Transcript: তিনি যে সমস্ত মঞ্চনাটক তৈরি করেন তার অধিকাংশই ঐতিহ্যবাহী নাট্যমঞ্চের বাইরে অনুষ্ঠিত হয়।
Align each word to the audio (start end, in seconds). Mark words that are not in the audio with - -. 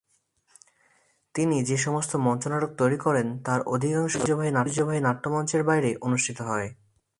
তিনি 1.35 1.63
যে 1.63 1.77
সমস্ত 1.77 2.15
মঞ্চনাটক 2.15 2.71
তৈরি 2.77 2.97
করেন 2.97 3.27
তার 3.43 3.59
অধিকাংশই 3.67 4.19
ঐতিহ্যবাহী 4.19 4.99
নাট্যমঞ্চের 5.01 5.63
বাইরে 5.63 5.89
অনুষ্ঠিত 6.01 6.41
হয়। 6.41 6.67